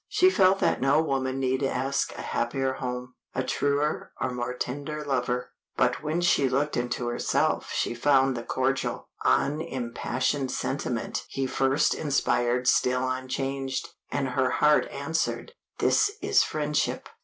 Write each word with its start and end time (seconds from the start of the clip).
She 0.07 0.31
felt 0.31 0.57
that 0.61 0.81
no 0.81 0.99
woman 0.99 1.39
need 1.39 1.61
ask 1.61 2.11
a 2.17 2.23
happier 2.23 2.73
home, 2.73 3.13
a 3.35 3.43
truer 3.43 4.11
or 4.19 4.31
more 4.31 4.55
tender 4.55 5.03
lover. 5.05 5.51
But 5.77 6.01
when 6.01 6.21
she 6.21 6.49
looked 6.49 6.75
into 6.75 7.05
herself 7.05 7.71
she 7.71 7.93
found 7.93 8.35
the 8.35 8.41
cordial, 8.41 9.09
unimpassioned 9.23 10.49
sentiment 10.51 11.25
he 11.29 11.45
first 11.45 11.93
inspired 11.93 12.67
still 12.67 13.07
unchanged, 13.07 13.89
and 14.11 14.29
her 14.29 14.49
heart 14.49 14.87
answered 14.87 15.51
"This 15.77 16.09
is 16.19 16.41
friendship." 16.41 17.07